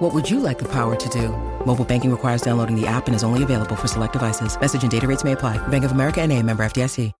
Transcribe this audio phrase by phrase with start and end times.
[0.00, 1.28] What would you like the power to do?
[1.66, 4.58] Mobile banking requires downloading the app and is only available for select devices.
[4.58, 5.58] Message and data rates may apply.
[5.68, 7.12] Bank of America and a member FDIC.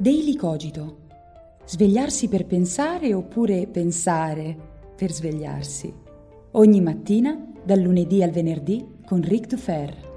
[0.00, 0.98] Daily Cogito.
[1.64, 4.56] Svegliarsi per pensare oppure pensare
[4.96, 5.94] per svegliarsi.
[6.50, 10.12] Ogni mattina, dal lunedì al venerdì, con Ric Dufer.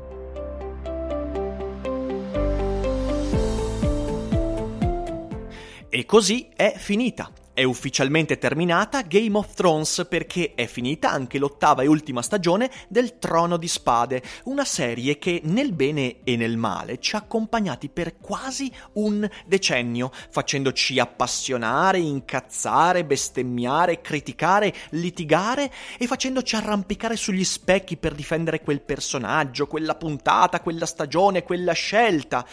[5.89, 7.31] E così è finita.
[7.57, 13.17] È ufficialmente terminata Game of Thrones perché è finita anche l'ottava e ultima stagione del
[13.17, 18.19] Trono di Spade, una serie che nel bene e nel male ci ha accompagnati per
[18.19, 28.13] quasi un decennio, facendoci appassionare, incazzare, bestemmiare, criticare, litigare e facendoci arrampicare sugli specchi per
[28.13, 32.45] difendere quel personaggio, quella puntata, quella stagione, quella scelta.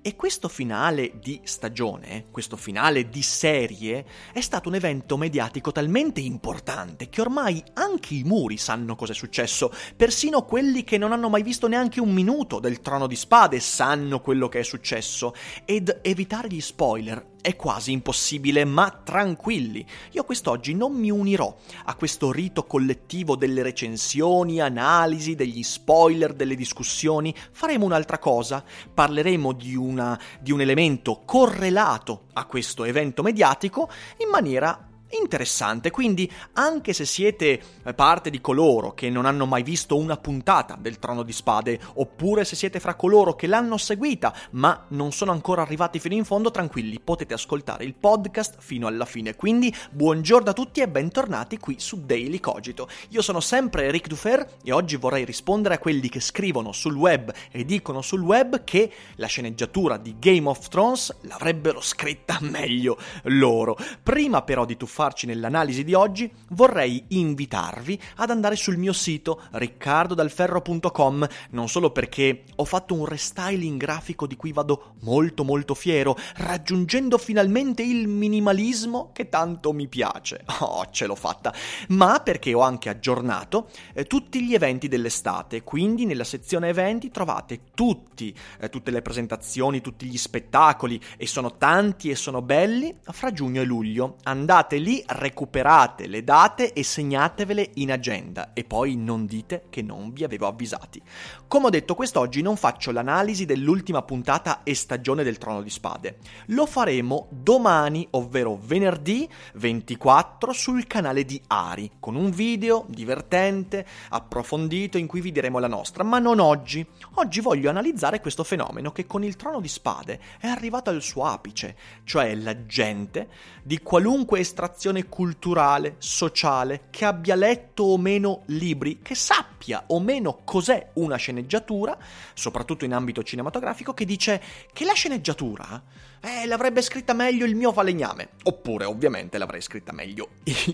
[0.00, 6.20] E questo finale di stagione, questo finale di serie, è stato un evento mediatico talmente
[6.20, 11.28] importante che ormai anche i muri sanno cosa è successo, persino quelli che non hanno
[11.28, 15.98] mai visto neanche un minuto del Trono di Spade sanno quello che è successo, ed
[16.02, 22.30] evitare gli spoiler è quasi impossibile, ma tranquilli, io quest'oggi non mi unirò a questo
[22.30, 30.20] rito collettivo delle recensioni, analisi, degli spoiler, delle discussioni, faremo un'altra cosa, parleremo di, una,
[30.38, 35.90] di un elemento correlato a questo evento mediatico in maniera interessante.
[35.90, 40.76] Quindi, anche se siete eh, parte di coloro che non hanno mai visto una puntata
[40.78, 45.32] del Trono di Spade, oppure se siete fra coloro che l'hanno seguita ma non sono
[45.32, 49.34] ancora arrivati fino in fondo, tranquilli, potete ascoltare il podcast fino alla fine.
[49.34, 52.88] Quindi, buongiorno a tutti e bentornati qui su Daily Cogito.
[53.10, 57.32] Io sono sempre Ric Dufer e oggi vorrei rispondere a quelli che scrivono sul web
[57.50, 63.76] e dicono sul web che la sceneggiatura di Game of Thrones l'avrebbero scritta meglio loro.
[64.02, 69.42] Prima però di tuffare farci nell'analisi di oggi, vorrei invitarvi ad andare sul mio sito
[69.52, 76.16] riccardodalferro.com, non solo perché ho fatto un restyling grafico di cui vado molto molto fiero,
[76.38, 80.44] raggiungendo finalmente il minimalismo che tanto mi piace.
[80.60, 81.54] Oh, ce l'ho fatta,
[81.90, 87.60] ma perché ho anche aggiornato eh, tutti gli eventi dell'estate, quindi nella sezione eventi trovate
[87.74, 93.32] tutti, eh, tutte le presentazioni, tutti gli spettacoli e sono tanti e sono belli fra
[93.32, 94.16] giugno e luglio.
[94.24, 99.82] Andate lì lì recuperate le date e segnatevele in agenda e poi non dite che
[99.82, 101.02] non vi avevo avvisati.
[101.46, 106.18] Come ho detto quest'oggi non faccio l'analisi dell'ultima puntata e stagione del Trono di Spade.
[106.46, 114.96] Lo faremo domani, ovvero venerdì 24 sul canale di Ari, con un video divertente, approfondito
[114.96, 116.86] in cui vi diremo la nostra, ma non oggi.
[117.14, 121.24] Oggi voglio analizzare questo fenomeno che con il Trono di Spade è arrivato al suo
[121.24, 123.28] apice, cioè la gente
[123.62, 129.98] di qualunque estrazione formazione culturale, sociale, che abbia letto o meno libri, che sappia o
[129.98, 131.98] meno cos'è una sceneggiatura,
[132.32, 134.40] soprattutto in ambito cinematografico, che dice
[134.72, 135.82] che la sceneggiatura
[136.20, 138.28] eh, l'avrebbe scritta meglio il mio falegname.
[138.44, 140.28] Oppure, ovviamente, l'avrei scritta meglio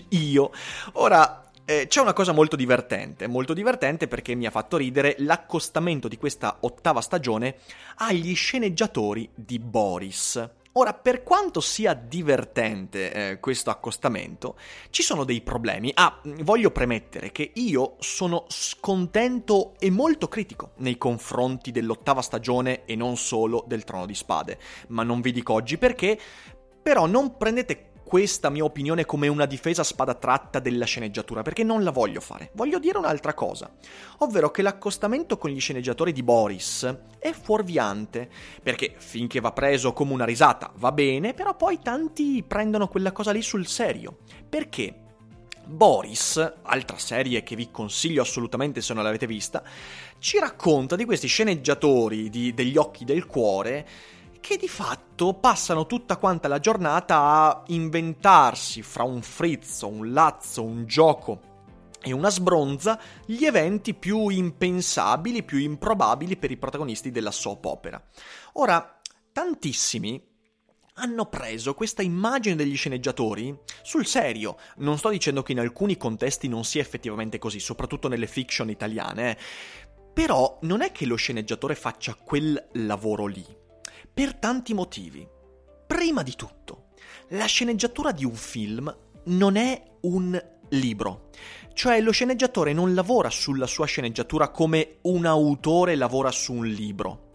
[0.09, 0.51] io.
[0.93, 6.07] Ora, eh, c'è una cosa molto divertente, molto divertente perché mi ha fatto ridere l'accostamento
[6.07, 7.55] di questa ottava stagione
[7.95, 10.47] agli sceneggiatori di Boris.
[10.77, 14.57] Ora, per quanto sia divertente eh, questo accostamento,
[14.89, 15.89] ci sono dei problemi.
[15.93, 22.97] Ah, voglio premettere che io sono scontento e molto critico nei confronti dell'ottava stagione e
[22.97, 26.19] non solo del Trono di Spade, ma non vi dico oggi perché,
[26.81, 31.83] però non prendete questa mia opinione come una difesa spada tratta della sceneggiatura, perché non
[31.83, 32.51] la voglio fare.
[32.53, 33.73] Voglio dire un'altra cosa,
[34.19, 38.29] ovvero che l'accostamento con gli sceneggiatori di Boris è fuorviante,
[38.61, 43.31] perché finché va preso come una risata va bene, però poi tanti prendono quella cosa
[43.31, 44.19] lì sul serio.
[44.47, 44.99] Perché?
[45.65, 49.63] Boris, altra serie che vi consiglio assolutamente se non l'avete vista,
[50.19, 53.87] ci racconta di questi sceneggiatori di, degli occhi del cuore
[54.45, 60.61] che di fatto passano tutta quanta la giornata a inventarsi fra un frizzo, un lazzo,
[60.63, 61.39] un gioco
[61.99, 67.99] e una sbronza gli eventi più impensabili, più improbabili per i protagonisti della soap opera.
[68.53, 68.99] Ora,
[69.31, 70.23] tantissimi
[70.97, 74.57] hanno preso questa immagine degli sceneggiatori sul serio.
[74.75, 79.31] Non sto dicendo che in alcuni contesti non sia effettivamente così, soprattutto nelle fiction italiane,
[79.31, 79.37] eh.
[80.13, 83.63] però non è che lo sceneggiatore faccia quel lavoro lì
[84.15, 85.27] Per tanti motivi.
[85.85, 86.85] Prima di tutto,
[87.31, 88.95] la sceneggiatura di un film
[89.25, 91.31] non è un libro.
[91.73, 97.33] Cioè lo sceneggiatore non lavora sulla sua sceneggiatura come un autore lavora su un libro.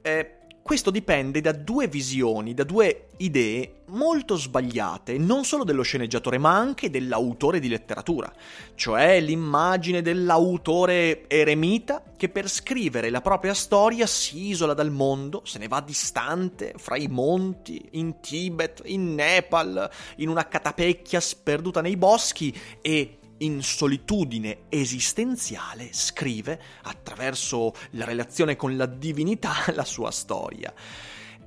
[0.00, 6.38] Eh, questo dipende da due visioni, da due idee molto sbagliate, non solo dello sceneggiatore,
[6.38, 8.32] ma anche dell'autore di letteratura,
[8.74, 15.58] cioè l'immagine dell'autore eremita che per scrivere la propria storia si isola dal mondo, se
[15.58, 21.98] ne va distante, fra i monti, in Tibet, in Nepal, in una catapecchia sperduta nei
[21.98, 30.72] boschi e in solitudine esistenziale, scrive, attraverso la relazione con la divinità, la sua storia.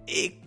[0.04, 0.40] E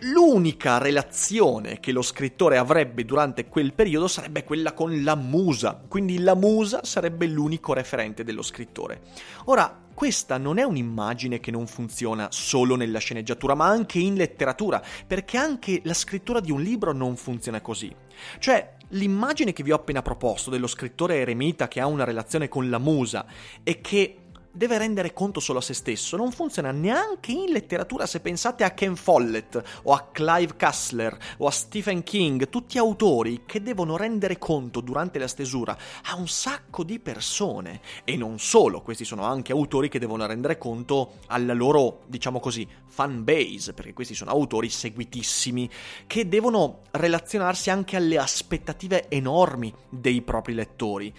[0.00, 6.18] l'unica relazione che lo scrittore avrebbe durante quel periodo sarebbe quella con la musa, quindi
[6.18, 9.02] la musa sarebbe l'unico referente dello scrittore.
[9.44, 14.82] Ora, questa non è un'immagine che non funziona solo nella sceneggiatura, ma anche in letteratura,
[15.06, 17.94] perché anche la scrittura di un libro non funziona così.
[18.40, 22.68] Cioè, l'immagine che vi ho appena proposto dello scrittore eremita che ha una relazione con
[22.70, 23.26] la musa
[23.62, 24.16] e che
[24.54, 26.16] deve rendere conto solo a se stesso.
[26.16, 31.48] Non funziona neanche in letteratura se pensate a Ken Follett o a Clive Cussler o
[31.48, 36.84] a Stephen King, tutti autori che devono rendere conto durante la stesura a un sacco
[36.84, 37.80] di persone.
[38.04, 42.66] E non solo, questi sono anche autori che devono rendere conto alla loro, diciamo così,
[42.86, 45.68] fan base, perché questi sono autori seguitissimi,
[46.06, 51.12] che devono relazionarsi anche alle aspettative enormi dei propri lettori.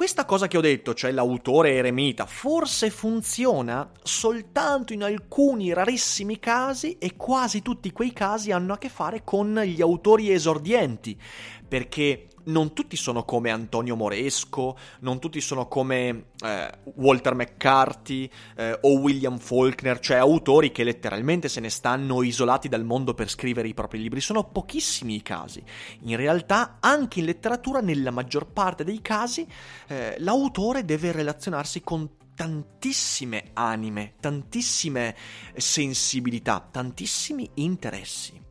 [0.00, 6.96] Questa cosa che ho detto, cioè l'autore eremita, forse funziona soltanto in alcuni rarissimi casi
[6.96, 11.20] e quasi tutti quei casi hanno a che fare con gli autori esordienti,
[11.68, 18.78] perché non tutti sono come Antonio Moresco, non tutti sono come eh, Walter McCarthy eh,
[18.82, 23.68] o William Faulkner, cioè autori che letteralmente se ne stanno isolati dal mondo per scrivere
[23.68, 24.20] i propri libri.
[24.20, 25.62] Sono pochissimi i casi.
[26.02, 29.46] In realtà, anche in letteratura, nella maggior parte dei casi,
[29.88, 35.14] eh, l'autore deve relazionarsi con tantissime anime, tantissime
[35.56, 38.48] sensibilità, tantissimi interessi.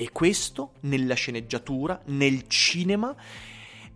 [0.00, 3.12] E questo nella sceneggiatura, nel cinema,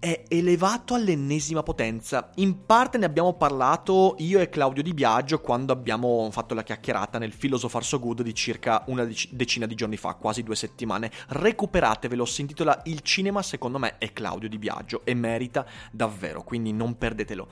[0.01, 2.33] è elevato all'ennesima potenza.
[2.35, 7.19] In parte ne abbiamo parlato io e Claudio Di Biagio quando abbiamo fatto la chiacchierata
[7.19, 11.09] nel Philosopher So Good di circa una decina di giorni fa, quasi due settimane.
[11.29, 16.73] Recuperatevelo, si intitola Il cinema secondo me è Claudio Di Biagio e merita davvero, quindi
[16.73, 17.47] non perdetelo.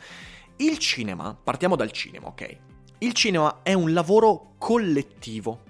[0.56, 2.56] Il cinema, partiamo dal cinema, ok?
[2.99, 5.69] Il cinema è un lavoro collettivo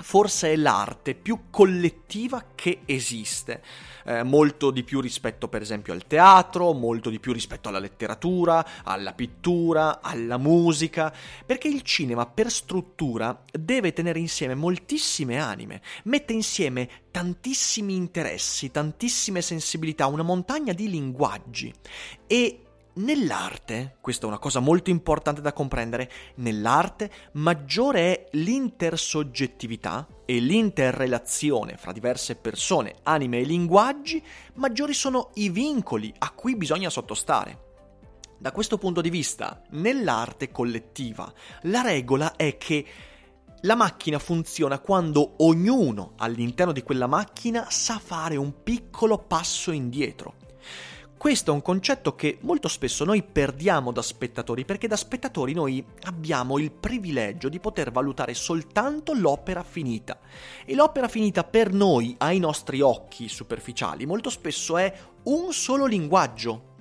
[0.00, 3.62] forse è l'arte più collettiva che esiste,
[4.04, 8.66] eh, molto di più rispetto per esempio al teatro, molto di più rispetto alla letteratura,
[8.84, 11.12] alla pittura, alla musica,
[11.44, 19.42] perché il cinema per struttura deve tenere insieme moltissime anime, mette insieme tantissimi interessi, tantissime
[19.42, 21.72] sensibilità, una montagna di linguaggi
[22.26, 22.62] e
[22.98, 31.76] Nell'arte, questa è una cosa molto importante da comprendere, nell'arte maggiore è l'intersoggettività e l'interrelazione
[31.76, 34.20] fra diverse persone, anime e linguaggi,
[34.54, 37.66] maggiori sono i vincoli a cui bisogna sottostare.
[38.36, 42.84] Da questo punto di vista, nell'arte collettiva, la regola è che
[43.60, 50.47] la macchina funziona quando ognuno all'interno di quella macchina sa fare un piccolo passo indietro.
[51.18, 55.84] Questo è un concetto che molto spesso noi perdiamo da spettatori, perché da spettatori noi
[56.02, 60.20] abbiamo il privilegio di poter valutare soltanto l'opera finita.
[60.64, 66.76] E l'opera finita per noi, ai nostri occhi superficiali, molto spesso è un solo linguaggio.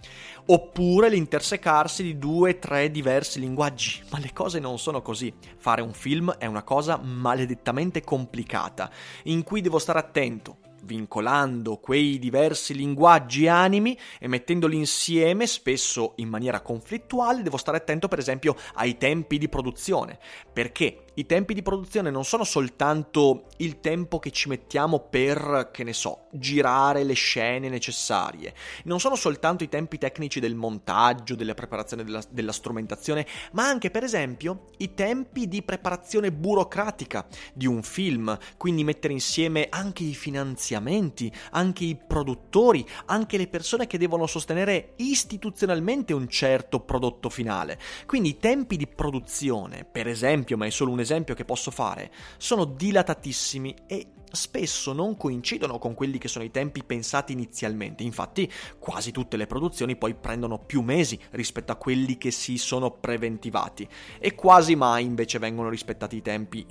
[0.46, 4.04] Oppure l'intersecarsi di due, o tre diversi linguaggi.
[4.14, 5.34] Ma le cose non sono così.
[5.58, 8.92] Fare un film è una cosa maledettamente complicata,
[9.24, 16.30] in cui devo stare attento vincolando quei diversi linguaggi animi e mettendoli insieme, spesso in
[16.30, 20.20] maniera conflittuale, devo stare attento per esempio ai tempi di produzione,
[20.52, 25.84] perché i tempi di produzione non sono soltanto il tempo che ci mettiamo per, che
[25.84, 31.56] ne so, girare le scene necessarie, non sono soltanto i tempi tecnici del montaggio, della
[31.56, 37.82] preparazione della, della strumentazione, ma anche per esempio i tempi di preparazione burocratica di un
[37.82, 44.28] film, quindi mettere insieme anche i finanziamenti, anche i produttori, anche le persone che devono
[44.28, 47.80] sostenere istituzionalmente un certo prodotto finale.
[48.06, 51.72] Quindi i tempi di produzione, per esempio, ma è solo un esempio esempio che posso
[51.72, 58.04] fare, sono dilatatissimi e spesso non coincidono con quelli che sono i tempi pensati inizialmente.
[58.04, 62.92] Infatti, quasi tutte le produzioni poi prendono più mesi rispetto a quelli che si sono
[62.92, 63.88] preventivati
[64.20, 66.66] e quasi mai invece vengono rispettati i tempi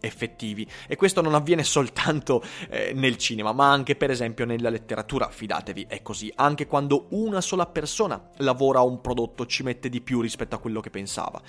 [0.00, 0.66] effettivi.
[0.86, 5.28] E questo non avviene soltanto eh, nel cinema, ma anche per esempio nella letteratura.
[5.28, 6.32] Fidatevi, è così.
[6.34, 10.58] Anche quando una sola persona lavora a un prodotto ci mette di più rispetto a
[10.58, 11.40] quello che pensava.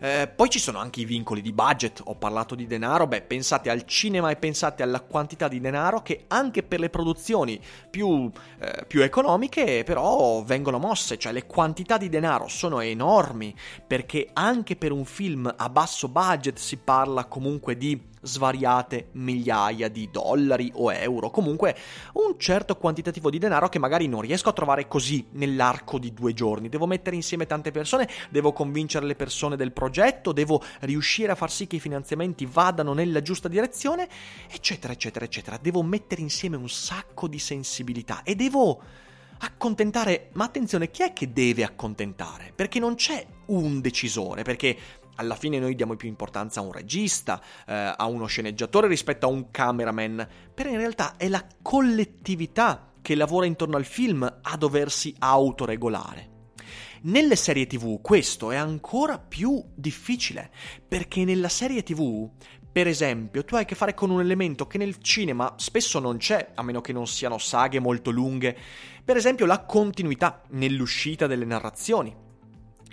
[0.00, 2.00] Eh, poi ci sono anche i vincoli di budget.
[2.04, 6.24] Ho parlato di denaro, beh, pensate al cinema e pensate alla quantità di denaro che
[6.28, 12.08] anche per le produzioni più, eh, più economiche però vengono mosse, cioè le quantità di
[12.08, 13.54] denaro sono enormi
[13.86, 20.10] perché anche per un film a basso budget si parla comunque di svariate migliaia di
[20.10, 21.76] dollari o euro, comunque
[22.14, 26.34] un certo quantitativo di denaro che magari non riesco a trovare così nell'arco di due
[26.34, 26.68] giorni.
[26.68, 31.50] Devo mettere insieme tante persone, devo convincere le persone del progetto, devo riuscire a far
[31.50, 34.08] sì che i finanziamenti vadano nella giusta direzione,
[34.76, 35.58] eccetera, eccetera, eccetera.
[35.60, 38.82] Devo mettere insieme un sacco di sensibilità e devo
[39.38, 42.52] accontentare, ma attenzione, chi è che deve accontentare?
[42.54, 44.76] Perché non c'è un decisore, perché
[45.16, 49.30] alla fine noi diamo più importanza a un regista, eh, a uno sceneggiatore rispetto a
[49.30, 55.14] un cameraman, però in realtà è la collettività che lavora intorno al film a doversi
[55.18, 56.34] autoregolare.
[57.02, 60.50] Nelle serie tv questo è ancora più difficile,
[60.86, 62.28] perché nella serie tv,
[62.76, 66.18] per esempio, tu hai a che fare con un elemento che nel cinema spesso non
[66.18, 68.54] c'è, a meno che non siano saghe molto lunghe,
[69.02, 72.25] per esempio la continuità nell'uscita delle narrazioni.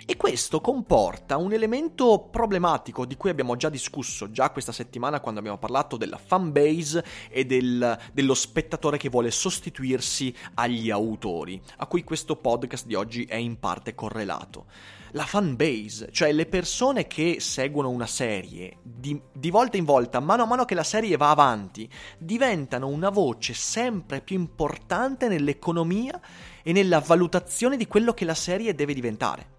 [0.06, 5.40] E questo comporta un elemento problematico di cui abbiamo già discusso già questa settimana quando
[5.40, 12.04] abbiamo parlato della fanbase e del, dello spettatore che vuole sostituirsi agli autori, a cui
[12.04, 14.66] questo podcast di oggi è in parte correlato.
[15.12, 20.42] La fanbase, cioè le persone che seguono una serie, di, di volta in volta, mano
[20.42, 26.20] a mano che la serie va avanti, diventano una voce sempre più importante nell'economia
[26.62, 29.53] e nella valutazione di quello che la serie deve diventare.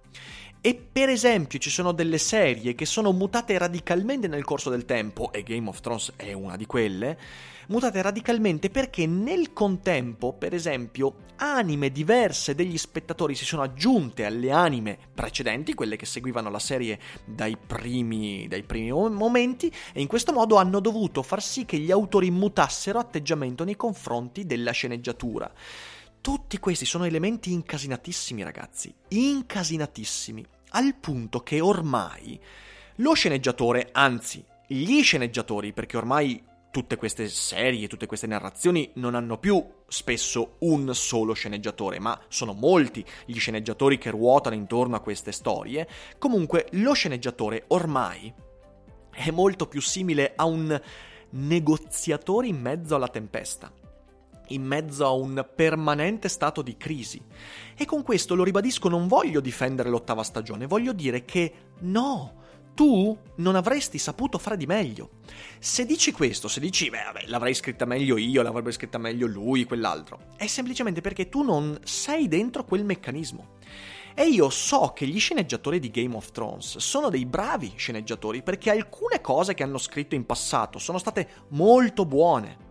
[0.65, 5.31] E per esempio ci sono delle serie che sono mutate radicalmente nel corso del tempo,
[5.31, 7.19] e Game of Thrones è una di quelle,
[7.67, 14.49] mutate radicalmente perché nel contempo, per esempio, anime diverse degli spettatori si sono aggiunte alle
[14.49, 20.33] anime precedenti, quelle che seguivano la serie dai primi, dai primi momenti, e in questo
[20.33, 25.47] modo hanno dovuto far sì che gli autori mutassero atteggiamento nei confronti della sceneggiatura.
[26.21, 32.39] Tutti questi sono elementi incasinatissimi, ragazzi, incasinatissimi al punto che ormai
[32.95, 39.37] lo sceneggiatore, anzi gli sceneggiatori, perché ormai tutte queste serie, tutte queste narrazioni non hanno
[39.37, 45.31] più spesso un solo sceneggiatore, ma sono molti gli sceneggiatori che ruotano intorno a queste
[45.31, 48.33] storie, comunque lo sceneggiatore ormai
[49.11, 50.81] è molto più simile a un
[51.29, 53.71] negoziatore in mezzo alla tempesta
[54.49, 57.21] in mezzo a un permanente stato di crisi.
[57.75, 62.43] E con questo lo ribadisco, non voglio difendere l'ottava stagione, voglio dire che no,
[62.75, 65.09] tu non avresti saputo fare di meglio.
[65.59, 69.63] Se dici questo, se dici, beh, vabbè, l'avrei scritta meglio io, l'avrebbe scritta meglio lui,
[69.63, 73.53] quell'altro, è semplicemente perché tu non sei dentro quel meccanismo.
[74.17, 78.71] E io so che gli sceneggiatori di Game of Thrones sono dei bravi sceneggiatori perché
[78.71, 82.64] alcune cose che hanno scritto in passato sono state molto buone.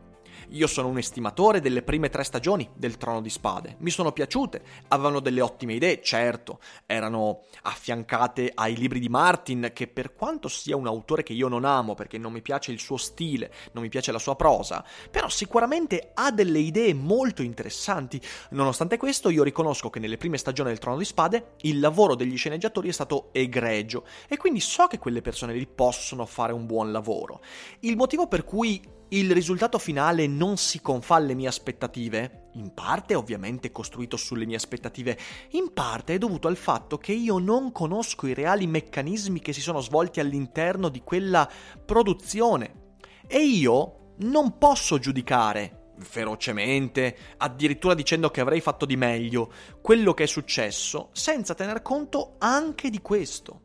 [0.50, 3.76] Io sono un estimatore delle prime tre stagioni del Trono di Spade.
[3.78, 9.86] Mi sono piaciute, avevano delle ottime idee, certo, erano affiancate ai libri di Martin, che
[9.86, 12.96] per quanto sia un autore che io non amo perché non mi piace il suo
[12.96, 18.20] stile, non mi piace la sua prosa, però sicuramente ha delle idee molto interessanti.
[18.50, 22.36] Nonostante questo, io riconosco che nelle prime stagioni del Trono di Spade il lavoro degli
[22.36, 26.92] sceneggiatori è stato egregio e quindi so che quelle persone lì possono fare un buon
[26.92, 27.40] lavoro.
[27.80, 28.82] Il motivo per cui
[29.18, 34.56] il risultato finale non si confà alle mie aspettative, in parte ovviamente costruito sulle mie
[34.56, 35.16] aspettative,
[35.50, 39.60] in parte è dovuto al fatto che io non conosco i reali meccanismi che si
[39.60, 41.48] sono svolti all'interno di quella
[41.84, 42.92] produzione.
[43.26, 50.24] E io non posso giudicare ferocemente, addirittura dicendo che avrei fatto di meglio, quello che
[50.24, 53.60] è successo, senza tener conto anche di questo.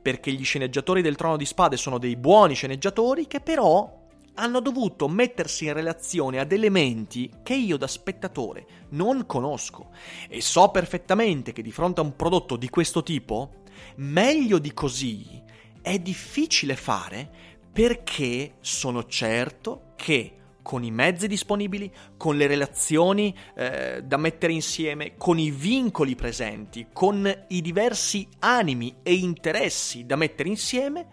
[0.00, 3.97] Perché gli sceneggiatori del Trono di Spade sono dei buoni sceneggiatori che però
[4.38, 9.90] hanno dovuto mettersi in relazione ad elementi che io da spettatore non conosco.
[10.28, 13.62] E so perfettamente che di fronte a un prodotto di questo tipo,
[13.96, 15.42] meglio di così
[15.82, 17.28] è difficile fare
[17.72, 25.16] perché sono certo che con i mezzi disponibili, con le relazioni eh, da mettere insieme,
[25.16, 31.06] con i vincoli presenti, con i diversi animi e interessi da mettere insieme,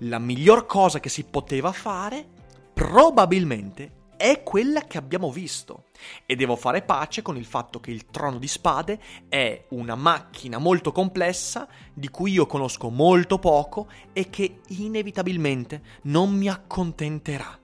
[0.00, 2.34] la miglior cosa che si poteva fare
[2.76, 5.84] probabilmente è quella che abbiamo visto.
[6.26, 10.58] E devo fare pace con il fatto che il trono di spade è una macchina
[10.58, 17.58] molto complessa di cui io conosco molto poco e che inevitabilmente non mi accontenterà.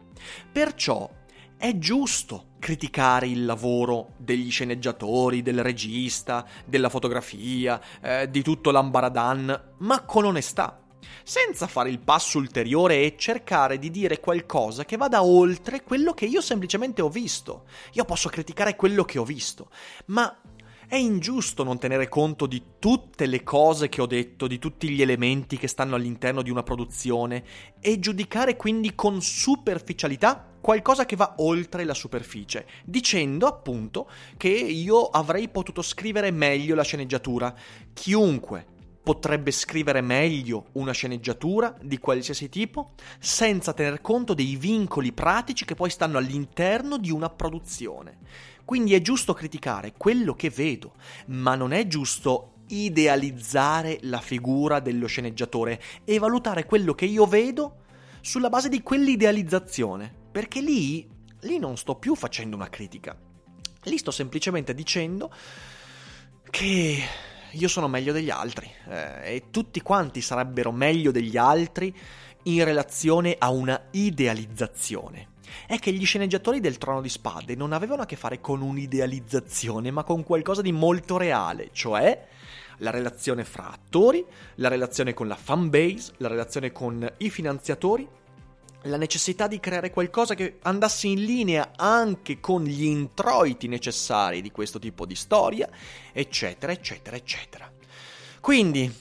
[0.51, 1.11] Perciò
[1.59, 9.75] è giusto criticare il lavoro degli sceneggiatori, del regista, della fotografia, eh, di tutto l'ambaradan,
[9.79, 10.82] ma con onestà
[11.23, 16.27] senza fare il passo ulteriore e cercare di dire qualcosa che vada oltre quello che
[16.27, 17.65] io semplicemente ho visto.
[17.93, 19.69] Io posso criticare quello che ho visto,
[20.07, 20.37] ma
[20.93, 25.01] è ingiusto non tenere conto di tutte le cose che ho detto, di tutti gli
[25.01, 27.45] elementi che stanno all'interno di una produzione
[27.81, 34.07] e giudicare quindi con superficialità qualcosa che va oltre la superficie, dicendo appunto
[34.37, 37.55] che io avrei potuto scrivere meglio la sceneggiatura.
[37.95, 38.67] Chiunque
[39.03, 45.75] potrebbe scrivere meglio una sceneggiatura di qualsiasi tipo senza tener conto dei vincoli pratici che
[45.75, 48.19] poi stanno all'interno di una produzione.
[48.65, 50.95] Quindi è giusto criticare quello che vedo,
[51.27, 57.81] ma non è giusto idealizzare la figura dello sceneggiatore e valutare quello che io vedo
[58.21, 61.09] sulla base di quell'idealizzazione, perché lì,
[61.41, 63.19] lì non sto più facendo una critica,
[63.83, 65.31] lì sto semplicemente dicendo
[66.51, 67.03] che
[67.53, 71.95] io sono meglio degli altri eh, e tutti quanti sarebbero meglio degli altri
[72.45, 75.29] in relazione a una idealizzazione.
[75.67, 79.91] È che gli sceneggiatori del Trono di Spade non avevano a che fare con un'idealizzazione,
[79.91, 82.27] ma con qualcosa di molto reale, cioè
[82.79, 84.25] la relazione fra attori,
[84.57, 88.09] la relazione con la fanbase, la relazione con i finanziatori
[88.83, 94.51] la necessità di creare qualcosa che andasse in linea anche con gli introiti necessari di
[94.51, 95.69] questo tipo di storia,
[96.13, 97.71] eccetera, eccetera, eccetera.
[98.41, 98.93] Quindi,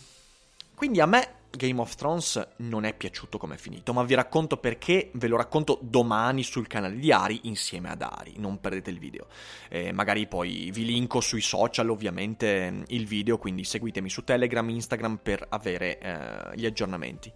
[0.75, 4.57] quindi a me Game of Thrones non è piaciuto come è finito, ma vi racconto
[4.57, 8.99] perché, ve lo racconto domani sul canale di Ari insieme ad Ari, non perdete il
[8.99, 9.27] video.
[9.69, 15.19] Eh, magari poi vi linko sui social ovviamente il video, quindi seguitemi su Telegram, Instagram
[15.21, 17.31] per avere eh, gli aggiornamenti.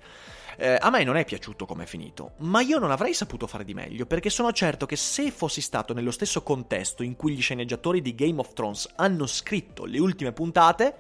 [0.58, 3.66] Eh, a me non è piaciuto come è finito, ma io non avrei saputo fare
[3.66, 7.42] di meglio, perché sono certo che se fossi stato nello stesso contesto in cui gli
[7.42, 10.96] sceneggiatori di Game of Thrones hanno scritto le ultime puntate,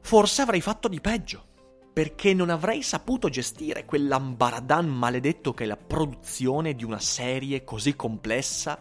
[0.00, 1.54] forse avrei fatto di peggio.
[1.96, 7.96] Perché non avrei saputo gestire quell'ambaradan maledetto che è la produzione di una serie così
[7.96, 8.78] complessa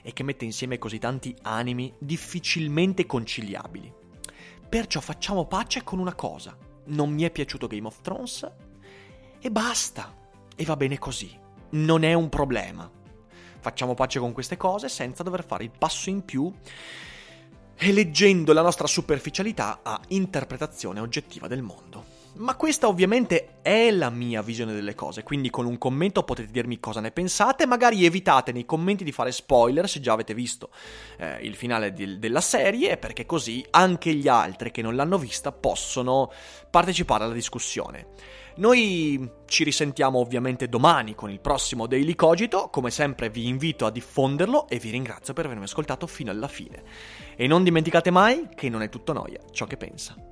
[0.00, 3.92] e che mette insieme così tanti animi difficilmente conciliabili.
[4.68, 6.56] Perciò facciamo pace con una cosa.
[6.84, 8.48] Non mi è piaciuto Game of Thrones,
[9.40, 10.14] e basta.
[10.54, 11.36] E va bene così.
[11.70, 12.88] Non è un problema.
[13.58, 16.52] Facciamo pace con queste cose senza dover fare il passo in più
[17.74, 22.11] e leggendo la nostra superficialità a interpretazione oggettiva del mondo.
[22.34, 26.80] Ma questa ovviamente è la mia visione delle cose, quindi con un commento potete dirmi
[26.80, 30.70] cosa ne pensate, magari evitate nei commenti di fare spoiler se già avete visto
[31.18, 35.52] eh, il finale di, della serie, perché così anche gli altri che non l'hanno vista
[35.52, 36.32] possono
[36.70, 38.06] partecipare alla discussione.
[38.56, 43.90] Noi ci risentiamo ovviamente domani con il prossimo Daily Cogito, come sempre vi invito a
[43.90, 46.82] diffonderlo e vi ringrazio per avermi ascoltato fino alla fine.
[47.36, 50.31] E non dimenticate mai che non è tutto noia ciò che pensa.